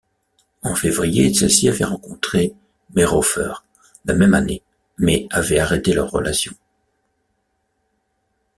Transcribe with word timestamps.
En 0.63 0.73
février, 0.73 1.31
celle-ci 1.31 1.69
avait 1.69 1.85
rencontré 1.85 2.55
Meirhofer 2.95 3.53
la 4.05 4.15
même 4.15 4.33
année 4.33 4.63
mais 4.97 5.27
avait 5.29 5.59
arrêté 5.59 5.93
leur 5.93 6.09
relation. 6.09 6.53